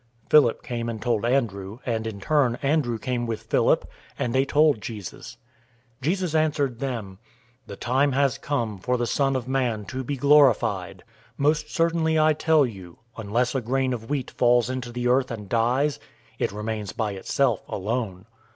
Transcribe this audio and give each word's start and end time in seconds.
012:022 0.31 0.31
Philip 0.31 0.63
came 0.63 0.89
and 0.89 0.99
told 1.03 1.25
Andrew, 1.27 1.77
and 1.85 2.07
in 2.07 2.19
turn, 2.19 2.55
Andrew 2.63 2.97
came 2.97 3.27
with 3.27 3.43
Philip, 3.43 3.87
and 4.17 4.33
they 4.33 4.45
told 4.45 4.81
Jesus. 4.81 5.37
012:023 6.01 6.01
Jesus 6.01 6.33
answered 6.33 6.79
them, 6.79 7.19
"The 7.67 7.75
time 7.75 8.13
has 8.13 8.39
come 8.39 8.79
for 8.79 8.97
the 8.97 9.05
Son 9.05 9.35
of 9.35 9.47
Man 9.47 9.85
to 9.85 10.03
be 10.03 10.17
glorified. 10.17 11.03
012:024 11.33 11.33
Most 11.37 11.69
certainly 11.69 12.17
I 12.17 12.33
tell 12.33 12.65
you, 12.65 12.97
unless 13.15 13.53
a 13.53 13.61
grain 13.61 13.93
of 13.93 14.09
wheat 14.09 14.31
falls 14.31 14.71
into 14.71 14.91
the 14.91 15.07
earth 15.07 15.29
and 15.29 15.47
dies, 15.47 15.99
it 16.39 16.51
remains 16.51 16.93
by 16.93 17.11
itself 17.11 17.61
alone. 17.67 18.25